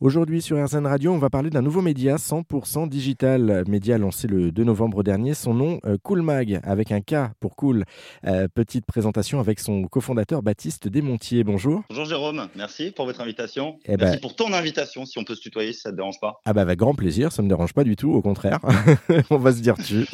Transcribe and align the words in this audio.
Aujourd'hui 0.00 0.40
sur 0.40 0.64
RZN 0.64 0.86
Radio, 0.86 1.12
on 1.12 1.18
va 1.18 1.28
parler 1.28 1.50
d'un 1.50 1.60
nouveau 1.60 1.82
média 1.82 2.14
100% 2.14 2.88
digital. 2.88 3.64
Média 3.66 3.98
lancé 3.98 4.28
le 4.28 4.52
2 4.52 4.62
novembre 4.62 5.02
dernier, 5.02 5.34
son 5.34 5.54
nom 5.54 5.80
euh, 5.84 5.96
Coolmag, 6.00 6.60
avec 6.62 6.92
un 6.92 7.00
K 7.00 7.32
pour 7.40 7.56
cool. 7.56 7.82
Euh, 8.24 8.46
petite 8.46 8.86
présentation 8.86 9.40
avec 9.40 9.58
son 9.58 9.82
cofondateur 9.88 10.40
Baptiste 10.40 10.86
Desmontiers. 10.86 11.42
Bonjour. 11.42 11.82
Bonjour 11.88 12.04
Jérôme, 12.04 12.48
merci 12.54 12.92
pour 12.92 13.06
votre 13.06 13.20
invitation. 13.20 13.80
Eh 13.86 13.96
merci 13.96 14.18
ben... 14.18 14.20
pour 14.20 14.36
ton 14.36 14.52
invitation, 14.52 15.04
si 15.04 15.18
on 15.18 15.24
peut 15.24 15.34
se 15.34 15.40
tutoyer, 15.40 15.72
si 15.72 15.80
ça 15.80 15.88
ne 15.88 15.94
te 15.94 15.96
dérange 15.96 16.20
pas. 16.20 16.40
Ah 16.44 16.52
bah 16.52 16.60
avec 16.60 16.78
grand 16.78 16.94
plaisir, 16.94 17.32
ça 17.32 17.42
ne 17.42 17.46
me 17.46 17.48
dérange 17.48 17.74
pas 17.74 17.82
du 17.82 17.96
tout, 17.96 18.12
au 18.12 18.22
contraire. 18.22 18.60
on 19.30 19.38
va 19.38 19.50
se 19.50 19.60
dire 19.60 19.74
tu. 19.84 20.06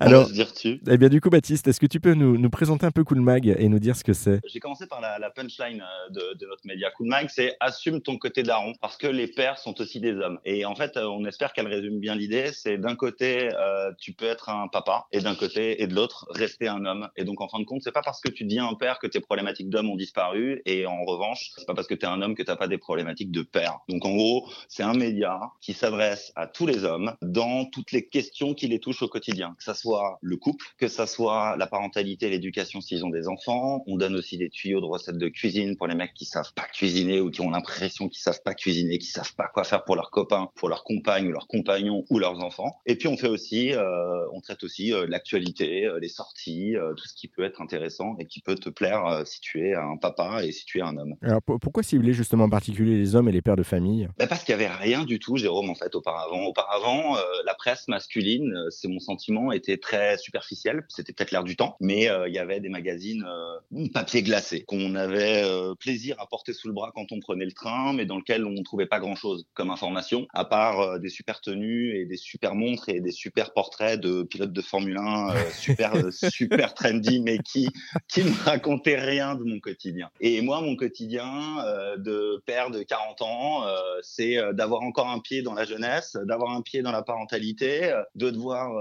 Alors, 0.00 0.20
on 0.24 0.24
va 0.24 0.28
se 0.28 0.34
dire 0.34 0.52
tu. 0.52 0.82
Eh 0.86 0.98
bien 0.98 1.08
du 1.08 1.22
coup 1.22 1.30
Baptiste, 1.30 1.66
est-ce 1.66 1.80
que 1.80 1.86
tu 1.86 1.98
peux 1.98 2.12
nous, 2.12 2.36
nous, 2.36 2.50
présenter 2.50 2.84
un 2.84 2.90
peu 2.90 3.04
Coolmag 3.04 3.56
et 3.58 3.68
nous 3.70 3.78
dire 3.78 3.96
ce 3.96 4.04
que 4.04 4.12
c'est? 4.12 4.42
J'ai 4.46 4.60
commencé 4.60 4.86
par 4.86 5.00
la, 5.00 5.18
la 5.18 5.30
punchline 5.30 5.80
euh, 5.80 6.10
de, 6.10 6.38
de, 6.38 6.46
notre 6.46 6.66
média 6.66 6.90
Coolmag, 6.94 7.28
c'est 7.30 7.56
assume 7.58 8.02
ton 8.02 8.18
côté 8.18 8.42
daron, 8.42 8.74
parce 8.82 8.98
que 8.98 9.06
les 9.06 9.29
pères 9.30 9.58
sont 9.58 9.80
aussi 9.80 10.00
des 10.00 10.12
hommes. 10.12 10.38
Et 10.44 10.64
en 10.64 10.74
fait, 10.74 10.96
euh, 10.96 11.06
on 11.06 11.24
espère 11.24 11.52
qu'elle 11.52 11.66
résume 11.66 11.98
bien 11.98 12.14
l'idée. 12.14 12.50
C'est 12.52 12.78
d'un 12.78 12.96
côté, 12.96 13.50
euh, 13.54 13.92
tu 13.98 14.12
peux 14.12 14.26
être 14.26 14.48
un 14.48 14.68
papa, 14.68 15.06
et 15.12 15.20
d'un 15.20 15.34
côté 15.34 15.82
et 15.82 15.86
de 15.86 15.94
l'autre, 15.94 16.26
rester 16.30 16.68
un 16.68 16.84
homme. 16.84 17.08
Et 17.16 17.24
donc, 17.24 17.40
en 17.40 17.48
fin 17.48 17.58
de 17.58 17.64
compte, 17.64 17.82
c'est 17.82 17.92
pas 17.92 18.02
parce 18.02 18.20
que 18.20 18.30
tu 18.30 18.44
deviens 18.44 18.66
un 18.68 18.74
père 18.74 18.98
que 18.98 19.06
tes 19.06 19.20
problématiques 19.20 19.68
d'homme 19.68 19.90
ont 19.90 19.96
disparu. 19.96 20.62
Et 20.66 20.86
en 20.86 21.04
revanche, 21.04 21.50
c'est 21.56 21.66
pas 21.66 21.74
parce 21.74 21.86
que 21.86 21.94
tu 21.94 22.06
es 22.06 22.08
un 22.08 22.22
homme 22.22 22.34
que 22.34 22.42
t'as 22.42 22.56
pas 22.56 22.68
des 22.68 22.78
problématiques 22.78 23.30
de 23.30 23.42
père. 23.42 23.78
Donc, 23.88 24.04
en 24.04 24.14
gros, 24.14 24.48
c'est 24.68 24.82
un 24.82 24.94
média 24.94 25.40
qui 25.60 25.72
s'adresse 25.72 26.32
à 26.36 26.46
tous 26.46 26.66
les 26.66 26.84
hommes 26.84 27.14
dans 27.22 27.64
toutes 27.66 27.92
les 27.92 28.06
questions 28.06 28.54
qui 28.54 28.68
les 28.68 28.80
touchent 28.80 29.02
au 29.02 29.08
quotidien. 29.08 29.54
Que 29.58 29.64
ça 29.64 29.74
soit 29.74 30.18
le 30.22 30.36
couple, 30.36 30.66
que 30.78 30.88
ça 30.88 31.06
soit 31.06 31.56
la 31.56 31.66
parentalité, 31.66 32.28
l'éducation 32.30 32.80
s'ils 32.80 33.04
ont 33.04 33.10
des 33.10 33.28
enfants. 33.28 33.82
On 33.86 33.96
donne 33.96 34.16
aussi 34.16 34.38
des 34.38 34.50
tuyaux 34.50 34.80
de 34.80 34.86
recettes 34.86 35.18
de 35.18 35.28
cuisine 35.28 35.76
pour 35.76 35.86
les 35.86 35.94
mecs 35.94 36.14
qui 36.14 36.24
savent 36.24 36.52
pas 36.54 36.66
cuisiner 36.72 37.20
ou 37.20 37.30
qui 37.30 37.40
ont 37.40 37.50
l'impression 37.50 38.08
qu'ils 38.08 38.22
savent 38.22 38.42
pas 38.42 38.54
cuisiner, 38.54 38.98
qui 38.98 39.06
savent 39.06 39.19
pas 39.36 39.48
quoi 39.52 39.64
faire 39.64 39.84
pour 39.84 39.96
leurs 39.96 40.10
copains, 40.10 40.50
pour 40.56 40.68
leurs 40.68 40.84
compagnes, 40.84 41.30
leurs 41.30 41.46
compagnons 41.46 42.04
ou 42.10 42.18
leurs 42.18 42.40
enfants. 42.42 42.80
Et 42.86 42.96
puis 42.96 43.08
on 43.08 43.16
fait 43.16 43.28
aussi, 43.28 43.72
euh, 43.72 44.26
on 44.32 44.40
traite 44.40 44.62
aussi 44.64 44.92
euh, 44.92 45.06
l'actualité, 45.08 45.86
euh, 45.86 45.98
les 46.00 46.08
sorties, 46.08 46.74
tout 46.96 47.06
ce 47.06 47.14
qui 47.14 47.28
peut 47.28 47.42
être 47.42 47.60
intéressant 47.60 48.16
et 48.18 48.26
qui 48.26 48.40
peut 48.40 48.54
te 48.54 48.68
plaire 48.68 49.22
si 49.24 49.40
tu 49.40 49.66
es 49.66 49.74
un 49.74 49.96
papa 49.96 50.44
et 50.44 50.52
si 50.52 50.64
tu 50.64 50.78
es 50.78 50.82
un 50.82 50.96
homme. 50.96 51.14
Alors 51.22 51.40
pourquoi 51.42 51.82
cibler 51.82 52.12
justement 52.12 52.44
en 52.44 52.50
particulier 52.50 52.96
les 52.96 53.14
hommes 53.14 53.28
et 53.28 53.32
les 53.32 53.42
pères 53.42 53.56
de 53.56 53.62
famille? 53.62 54.08
Bah 54.18 54.26
Parce 54.26 54.44
qu'il 54.44 54.52
y 54.52 54.54
avait 54.54 54.68
rien 54.68 55.04
du 55.04 55.18
tout, 55.18 55.36
Jérôme, 55.36 55.70
en 55.70 55.74
fait, 55.74 55.94
auparavant. 55.94 56.44
Auparavant, 56.44 57.16
la 57.44 57.54
presse 57.54 57.88
masculine, 57.88 58.54
c'est 58.70 58.88
mon 58.88 59.00
sentiment, 59.00 59.52
était 59.52 59.76
très 59.76 60.18
superficielle. 60.18 60.84
C'était 60.88 61.12
peut-être 61.12 61.30
l'air 61.30 61.44
du 61.44 61.56
temps, 61.56 61.76
mais 61.80 62.08
il 62.26 62.32
y 62.32 62.38
avait 62.38 62.60
des 62.60 62.68
magazines 62.68 63.24
papier 63.92 64.22
glacé 64.22 64.62
qu'on 64.62 64.94
avait 64.94 65.44
plaisir 65.78 66.16
à 66.20 66.26
porter 66.26 66.52
sous 66.52 66.68
le 66.68 66.74
bras 66.74 66.92
quand 66.94 67.12
on 67.12 67.20
prenait 67.20 67.44
le 67.44 67.52
train, 67.52 67.92
mais 67.92 68.06
dans 68.06 68.16
lequel 68.16 68.44
on 68.44 68.50
ne 68.50 68.62
trouvait 68.62 68.86
pas 68.86 69.00
grand-chose 69.10 69.44
comme 69.54 69.70
information, 69.70 70.28
à 70.32 70.44
part 70.44 70.80
euh, 70.80 70.98
des 70.98 71.08
super 71.08 71.40
tenues 71.40 71.96
et 71.96 72.06
des 72.06 72.16
super 72.16 72.54
montres 72.54 72.88
et 72.88 73.00
des 73.00 73.10
super 73.10 73.52
portraits 73.52 74.00
de 74.00 74.22
pilotes 74.22 74.52
de 74.52 74.62
Formule 74.62 74.98
1 74.98 75.30
euh, 75.30 75.50
super 75.58 75.96
euh, 75.96 76.10
super 76.12 76.74
trendy, 76.74 77.20
mais 77.20 77.38
qui 77.38 77.68
qui 78.08 78.22
me 78.22 78.44
racontaient 78.44 79.00
rien 79.00 79.34
de 79.34 79.42
mon 79.42 79.58
quotidien. 79.58 80.10
Et 80.20 80.40
moi, 80.42 80.60
mon 80.60 80.76
quotidien 80.76 81.28
de 81.98 82.42
père 82.46 82.70
de 82.70 82.82
40 82.82 83.22
ans, 83.22 83.64
c'est 84.02 84.36
d'avoir 84.52 84.82
encore 84.82 85.08
un 85.08 85.18
pied 85.18 85.42
dans 85.42 85.54
la 85.54 85.64
jeunesse, 85.64 86.16
d'avoir 86.24 86.52
un 86.52 86.62
pied 86.62 86.82
dans 86.82 86.92
la 86.92 87.02
parentalité, 87.02 87.92
de 88.14 88.30
devoir 88.30 88.72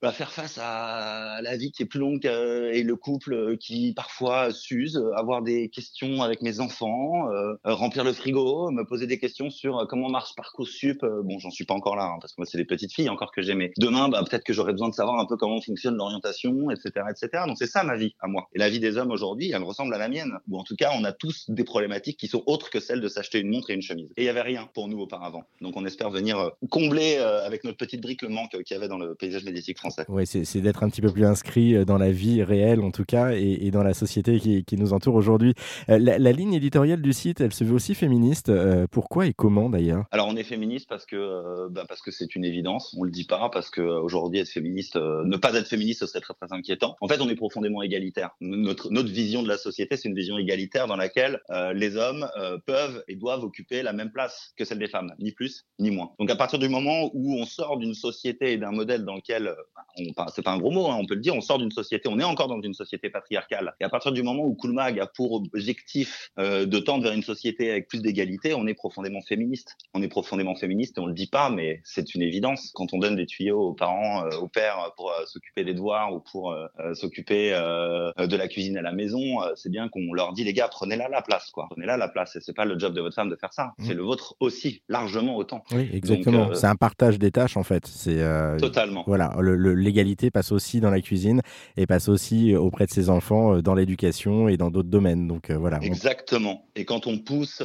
bah, 0.00 0.12
faire 0.12 0.30
face 0.30 0.58
à 0.60 1.40
la 1.42 1.56
vie 1.56 1.72
qui 1.72 1.82
est 1.82 1.86
plus 1.86 2.00
longue 2.00 2.24
et 2.26 2.82
le 2.82 2.96
couple 2.96 3.56
qui 3.58 3.92
parfois 3.94 4.52
s'use, 4.52 5.02
avoir 5.14 5.42
des 5.42 5.68
questions 5.68 6.22
avec 6.22 6.42
mes 6.42 6.60
enfants, 6.60 7.28
remplir 7.64 8.04
le 8.04 8.12
frigo, 8.12 8.70
me 8.70 8.84
poser 8.84 9.06
des 9.06 9.18
questions 9.18 9.50
sur 9.50 9.77
comment 9.86 10.08
marche 10.08 10.34
Parcoursup, 10.36 11.02
euh, 11.02 11.22
bon, 11.22 11.38
j'en 11.38 11.50
suis 11.50 11.64
pas 11.64 11.74
encore 11.74 11.96
là, 11.96 12.04
hein, 12.04 12.18
parce 12.20 12.32
que 12.32 12.40
moi, 12.40 12.46
c'est 12.46 12.58
des 12.58 12.64
petites 12.64 12.92
filles 12.92 13.08
encore 13.08 13.32
que 13.32 13.42
j'aimais. 13.42 13.72
Demain, 13.78 14.08
bah, 14.08 14.22
peut-être 14.28 14.44
que 14.44 14.52
j'aurais 14.52 14.72
besoin 14.72 14.88
de 14.88 14.94
savoir 14.94 15.18
un 15.18 15.26
peu 15.26 15.36
comment 15.36 15.60
fonctionne 15.60 15.96
l'orientation, 15.96 16.70
etc., 16.70 17.06
etc. 17.10 17.44
Donc, 17.46 17.56
c'est 17.58 17.66
ça 17.66 17.84
ma 17.84 17.96
vie 17.96 18.14
à 18.20 18.28
moi. 18.28 18.48
Et 18.54 18.58
la 18.58 18.68
vie 18.68 18.80
des 18.80 18.96
hommes 18.96 19.10
aujourd'hui, 19.10 19.50
elle 19.52 19.62
ressemble 19.62 19.94
à 19.94 19.98
la 19.98 20.08
mienne. 20.08 20.32
Ou 20.48 20.58
en 20.58 20.64
tout 20.64 20.76
cas, 20.76 20.90
on 20.98 21.04
a 21.04 21.12
tous 21.12 21.50
des 21.50 21.64
problématiques 21.64 22.18
qui 22.18 22.28
sont 22.28 22.42
autres 22.46 22.70
que 22.70 22.80
celles 22.80 23.00
de 23.00 23.08
s'acheter 23.08 23.40
une 23.40 23.50
montre 23.50 23.70
et 23.70 23.74
une 23.74 23.82
chemise. 23.82 24.10
Et 24.16 24.22
il 24.22 24.26
y 24.26 24.28
avait 24.28 24.42
rien 24.42 24.68
pour 24.74 24.88
nous 24.88 24.98
auparavant. 24.98 25.44
Donc, 25.60 25.76
on 25.76 25.84
espère 25.84 26.10
venir 26.10 26.38
euh, 26.38 26.50
combler 26.70 27.16
euh, 27.18 27.46
avec 27.46 27.64
notre 27.64 27.76
petite 27.76 28.00
brique 28.00 28.22
le 28.22 28.28
manque 28.28 28.50
qu'il 28.50 28.74
y 28.74 28.78
avait 28.78 28.88
dans 28.88 28.98
le 28.98 29.14
paysage 29.14 29.44
médiatique 29.44 29.78
français. 29.78 30.04
Oui, 30.08 30.26
c'est 30.26 30.60
d'être 30.60 30.82
un 30.82 30.88
petit 30.88 31.00
peu 31.00 31.10
plus 31.12 31.24
inscrit 31.24 31.84
dans 31.84 31.98
la 31.98 32.10
vie 32.10 32.42
réelle, 32.42 32.80
en 32.80 32.90
tout 32.90 33.04
cas, 33.04 33.32
et, 33.32 33.70
dans 33.70 33.82
la 33.82 33.94
société 33.94 34.38
qui, 34.38 34.76
nous 34.78 34.92
entoure 34.92 35.14
aujourd'hui. 35.14 35.54
La, 35.88 36.32
ligne 36.32 36.54
éditoriale 36.54 37.02
du 37.02 37.12
site, 37.12 37.40
elle 37.40 37.52
se 37.52 37.64
veut 37.64 37.74
aussi 37.74 37.94
féministe. 37.94 38.52
pourquoi 38.90 39.26
et 39.26 39.32
comment 39.32 39.67
d'ailleurs? 39.68 40.04
Alors, 40.10 40.28
on 40.28 40.36
est 40.36 40.44
féministe 40.44 40.88
parce 40.88 41.06
que 41.06 41.16
euh, 41.16 41.68
bah 41.70 41.84
parce 41.88 42.02
que 42.02 42.10
c'est 42.10 42.34
une 42.34 42.44
évidence. 42.44 42.94
On 42.98 43.04
le 43.04 43.10
dit 43.10 43.24
pas 43.24 43.48
parce 43.50 43.70
que 43.70 43.80
euh, 43.80 44.00
aujourd'hui 44.00 44.40
être 44.40 44.48
féministe, 44.48 44.96
euh, 44.96 45.24
ne 45.24 45.36
pas 45.36 45.54
être 45.54 45.68
féministe, 45.68 46.00
ce 46.00 46.06
serait 46.06 46.20
très 46.20 46.34
très 46.34 46.52
inquiétant. 46.52 46.96
En 47.00 47.08
fait, 47.08 47.20
on 47.20 47.28
est 47.28 47.36
profondément 47.36 47.82
égalitaire. 47.82 48.30
Notre 48.40 48.90
notre 48.90 49.10
vision 49.10 49.42
de 49.42 49.48
la 49.48 49.58
société, 49.58 49.96
c'est 49.96 50.08
une 50.08 50.14
vision 50.14 50.38
égalitaire 50.38 50.86
dans 50.86 50.96
laquelle 50.96 51.40
les 51.74 51.96
hommes 51.96 52.28
peuvent 52.66 53.02
et 53.08 53.16
doivent 53.16 53.44
occuper 53.44 53.82
la 53.82 53.92
même 53.92 54.10
place 54.10 54.52
que 54.56 54.64
celle 54.64 54.78
des 54.78 54.88
femmes, 54.88 55.14
ni 55.18 55.32
plus 55.32 55.64
ni 55.78 55.90
moins. 55.90 56.12
Donc 56.18 56.30
à 56.30 56.36
partir 56.36 56.58
du 56.58 56.68
moment 56.68 57.10
où 57.12 57.34
on 57.34 57.44
sort 57.44 57.78
d'une 57.78 57.94
société 57.94 58.52
et 58.52 58.58
d'un 58.58 58.72
modèle 58.72 59.04
dans 59.04 59.16
lequel, 59.16 59.54
on, 59.98 60.04
c'est 60.34 60.42
pas 60.42 60.52
un 60.52 60.58
gros 60.58 60.70
mot, 60.70 60.86
hein, 60.88 60.96
on 60.98 61.06
peut 61.06 61.14
le 61.14 61.20
dire, 61.20 61.34
on 61.34 61.40
sort 61.40 61.58
d'une 61.58 61.70
société, 61.70 62.08
on 62.08 62.18
est 62.18 62.24
encore 62.24 62.48
dans 62.48 62.60
une 62.60 62.74
société 62.74 63.10
patriarcale. 63.10 63.74
Et 63.80 63.84
à 63.84 63.88
partir 63.88 64.12
du 64.12 64.22
moment 64.22 64.44
où 64.44 64.54
Coolmag 64.54 64.98
a 65.00 65.06
pour 65.06 65.32
objectif 65.32 66.30
de 66.38 66.78
tendre 66.78 67.04
vers 67.04 67.12
une 67.12 67.22
société 67.22 67.70
avec 67.70 67.88
plus 67.88 68.02
d'égalité, 68.02 68.54
on 68.54 68.66
est 68.66 68.74
profondément 68.74 69.22
féministe. 69.22 69.57
On 69.94 70.02
est 70.02 70.08
profondément 70.08 70.54
féministe 70.54 70.98
et 70.98 71.00
on 71.00 71.06
le 71.06 71.14
dit 71.14 71.26
pas, 71.26 71.50
mais 71.50 71.80
c'est 71.84 72.14
une 72.14 72.22
évidence. 72.22 72.70
Quand 72.74 72.92
on 72.92 72.98
donne 72.98 73.16
des 73.16 73.26
tuyaux 73.26 73.60
aux 73.60 73.74
parents, 73.74 74.24
euh, 74.24 74.36
aux 74.38 74.48
pères 74.48 74.92
pour 74.96 75.10
euh, 75.10 75.24
s'occuper 75.26 75.64
des 75.64 75.74
devoirs 75.74 76.12
ou 76.12 76.20
pour 76.20 76.52
euh, 76.52 76.66
s'occuper 76.94 77.50
de 77.50 78.36
la 78.36 78.48
cuisine 78.48 78.76
à 78.76 78.82
la 78.82 78.92
maison, 78.92 79.20
c'est 79.54 79.70
bien 79.70 79.88
qu'on 79.88 80.12
leur 80.12 80.32
dit 80.32 80.44
les 80.44 80.52
gars, 80.52 80.68
prenez-la 80.68 81.08
la 81.08 81.22
place, 81.22 81.50
quoi. 81.50 81.66
Prenez-la 81.70 81.96
la 81.96 82.08
place. 82.08 82.36
Et 82.36 82.40
c'est 82.40 82.54
pas 82.54 82.64
le 82.64 82.78
job 82.78 82.94
de 82.94 83.00
votre 83.00 83.14
femme 83.14 83.30
de 83.30 83.36
faire 83.36 83.52
ça. 83.52 83.72
Mmh. 83.78 83.84
C'est 83.84 83.94
le 83.94 84.02
vôtre 84.02 84.34
aussi, 84.40 84.82
largement 84.88 85.36
autant. 85.36 85.62
Oui, 85.72 85.88
exactement. 85.92 86.54
c'est 86.54 86.66
un 86.66 86.76
partage 86.76 87.18
des 87.18 87.30
tâches 87.30 87.56
en 87.56 87.62
fait. 87.62 87.86
C'est 87.86 88.22
totalement. 88.58 89.04
Voilà, 89.06 89.34
l'égalité 89.40 90.30
passe 90.30 90.52
aussi 90.52 90.80
dans 90.80 90.90
la 90.90 91.00
cuisine 91.00 91.40
et 91.76 91.86
passe 91.86 92.08
aussi 92.08 92.54
auprès 92.54 92.86
de 92.86 92.90
ses 92.90 93.10
enfants 93.10 93.60
dans 93.60 93.74
l'éducation 93.74 94.48
et 94.48 94.56
dans 94.56 94.70
d'autres 94.70 94.90
domaines. 94.90 95.26
Donc 95.26 95.50
voilà. 95.50 95.78
Exactement. 95.82 96.66
Et 96.76 96.84
quand 96.84 97.06
on 97.06 97.18
pousse, 97.18 97.62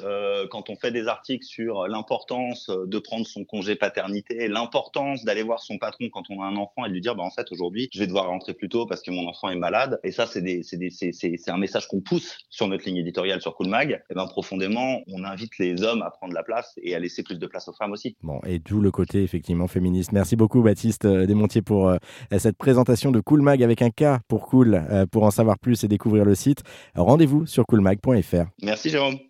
quand 0.50 0.70
on 0.70 0.76
fait 0.76 0.92
des 0.92 1.08
articles 1.08 1.46
sur 1.46 1.83
l'importance 1.88 2.70
de 2.70 3.00
prendre 3.00 3.26
son 3.26 3.44
congé 3.46 3.76
paternité, 3.76 4.48
l'importance 4.48 5.24
d'aller 5.24 5.44
voir 5.44 5.60
son 5.60 5.78
patron 5.78 6.10
quand 6.12 6.24
on 6.30 6.42
a 6.42 6.46
un 6.46 6.56
enfant 6.56 6.86
et 6.86 6.90
de 6.90 6.94
lui 6.94 7.02
dire, 7.02 7.16
bah, 7.16 7.24
en 7.24 7.32
fait, 7.32 7.52
aujourd'hui, 7.52 7.90
je 7.94 8.00
vais 8.00 8.08
devoir 8.08 8.28
rentrer 8.28 8.54
plus 8.54 8.70
tôt 8.70 8.86
parce 8.86 9.02
que 9.02 9.12
mon 9.12 9.28
enfant 9.28 9.50
est 9.50 9.56
malade. 9.56 10.00
Et 10.04 10.12
ça, 10.12 10.26
c'est 10.26 10.42
des, 10.42 10.64
c'est 10.64 10.78
des, 10.78 10.90
c'est, 10.90 11.12
c'est, 11.14 11.50
un 11.50 11.58
message 11.58 11.88
qu'on 11.88 12.02
pousse 12.02 12.38
sur 12.50 12.68
notre 12.68 12.86
ligne 12.86 12.98
éditoriale 12.98 13.42
sur 13.42 13.56
Coolmag. 13.56 14.04
Et 14.10 14.14
ben, 14.14 14.28
profondément, 14.28 15.02
on 15.08 15.24
invite 15.24 15.58
les 15.60 15.84
hommes 15.84 16.02
à 16.02 16.10
prendre 16.10 16.34
la 16.34 16.44
place 16.44 16.74
et 16.82 16.96
à 16.96 17.00
laisser 17.00 17.24
plus 17.24 17.40
de 17.40 17.48
place 17.48 17.68
aux 17.68 17.74
femmes 17.74 17.92
aussi. 17.92 18.16
Bon, 18.24 18.40
et 18.46 18.60
d'où 18.60 18.82
le 18.82 18.92
côté, 18.92 19.24
effectivement, 19.24 19.68
féministe. 19.68 20.12
Merci 20.12 20.36
beaucoup, 20.36 20.62
Baptiste 20.62 21.06
euh, 21.06 21.26
Desmontiers, 21.26 21.62
pour 21.62 21.90
euh, 21.90 21.98
cette 22.38 22.58
présentation 22.58 23.12
de 23.12 23.20
Coolmag 23.20 23.64
avec 23.64 23.82
un 23.82 23.90
K 23.90 24.20
pour 24.28 24.48
cool. 24.48 24.84
Euh, 24.90 25.06
pour 25.06 25.24
en 25.24 25.32
savoir 25.32 25.60
plus 25.60 25.84
et 25.84 25.88
découvrir 25.88 26.26
le 26.26 26.36
site, 26.36 26.64
rendez-vous 26.96 27.46
sur 27.46 27.66
coolmag.fr. 27.66 28.46
Merci, 28.62 28.90
Jérôme. 28.90 29.18